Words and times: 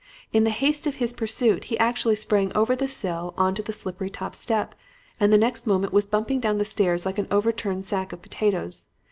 In 0.33 0.45
the 0.45 0.49
haste 0.49 0.87
of 0.87 0.95
his 0.95 1.13
pursuit, 1.13 1.65
he 1.65 1.77
actually 1.77 2.15
sprang 2.15 2.51
over 2.57 2.75
the 2.75 2.87
sill 2.87 3.35
on 3.37 3.53
to 3.53 3.61
the 3.61 3.71
slippery 3.71 4.09
top 4.09 4.33
step, 4.33 4.73
and 5.19 5.31
the 5.31 5.37
next 5.37 5.67
moment 5.67 5.93
was 5.93 6.07
bumping 6.07 6.39
down 6.39 6.57
the 6.57 6.65
stairs 6.65 7.05
like 7.05 7.19
an 7.19 7.27
overturned 7.29 7.85
sack 7.85 8.11
of 8.11 8.19
potatoes. 8.19 8.87